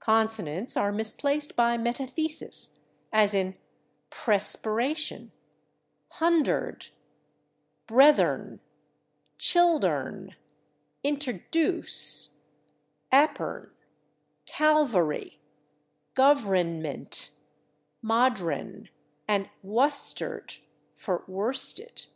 [0.00, 2.78] Consonants are misplaced by metathesis,
[3.12, 3.56] as in
[4.10, 5.30] /prespiration/,
[6.14, 6.90] /hunderd/,
[7.86, 8.60] [Pg239] /brethern/,
[9.38, 10.34] /childern/,
[11.04, 12.30] /interduce/,
[13.12, 13.70] /apern/,
[14.44, 15.36] /calvary/,
[16.16, 17.28] /govrenment/,
[18.02, 18.88] /modren/
[19.28, 20.62] and /wosterd/
[20.96, 22.06] (for /worsted